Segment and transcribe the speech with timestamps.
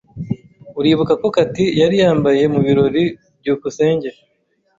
[0.79, 3.03] Uribuka icyo Cathy yari yambaye mubirori?
[3.39, 4.09] byukusenge